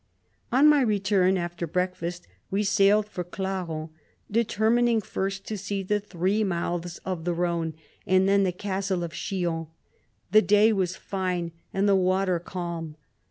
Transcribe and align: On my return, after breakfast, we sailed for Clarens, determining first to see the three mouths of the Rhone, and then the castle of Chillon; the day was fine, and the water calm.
On 0.51 0.67
my 0.67 0.81
return, 0.81 1.37
after 1.37 1.67
breakfast, 1.67 2.27
we 2.49 2.63
sailed 2.63 3.07
for 3.07 3.23
Clarens, 3.23 3.91
determining 4.31 4.99
first 4.99 5.45
to 5.45 5.59
see 5.59 5.83
the 5.83 5.99
three 5.99 6.43
mouths 6.43 6.97
of 7.05 7.23
the 7.23 7.35
Rhone, 7.35 7.75
and 8.07 8.27
then 8.27 8.41
the 8.43 8.51
castle 8.51 9.03
of 9.03 9.13
Chillon; 9.13 9.67
the 10.31 10.41
day 10.41 10.73
was 10.73 10.95
fine, 10.95 11.51
and 11.71 11.87
the 11.87 11.95
water 11.95 12.39
calm. 12.39 12.95